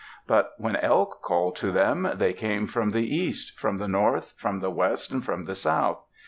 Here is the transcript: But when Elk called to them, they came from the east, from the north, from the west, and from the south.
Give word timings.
But 0.25 0.53
when 0.57 0.77
Elk 0.77 1.21
called 1.21 1.55
to 1.57 1.69
them, 1.71 2.09
they 2.15 2.33
came 2.33 2.65
from 2.65 2.89
the 2.89 3.05
east, 3.15 3.59
from 3.59 3.77
the 3.77 3.87
north, 3.87 4.33
from 4.35 4.59
the 4.59 4.71
west, 4.71 5.11
and 5.11 5.23
from 5.23 5.45
the 5.45 5.53
south. 5.53 6.01